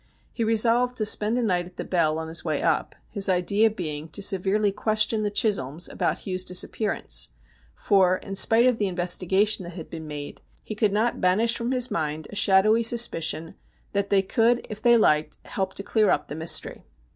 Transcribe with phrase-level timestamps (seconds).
[0.33, 3.69] He resolved to spend a night at the Bell on his way up, his idea
[3.69, 7.29] being to severely question the Chisholms about Hugh's disappearance,
[7.75, 11.71] for, in spite of the investigation that had been made, he could not banish from
[11.71, 13.53] his mind a shadowy suspicion
[13.93, 16.83] that they could if they liked help to clear up the mystery.